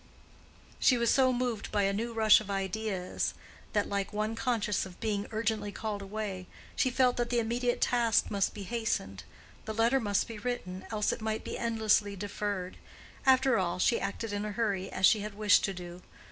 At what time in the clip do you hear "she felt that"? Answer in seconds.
6.75-7.29